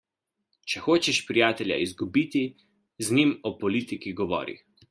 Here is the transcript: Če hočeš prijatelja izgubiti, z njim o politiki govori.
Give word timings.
Če 0.71 0.81
hočeš 0.85 1.19
prijatelja 1.27 1.77
izgubiti, 1.89 2.43
z 3.09 3.19
njim 3.21 3.37
o 3.51 3.55
politiki 3.63 4.19
govori. 4.25 4.63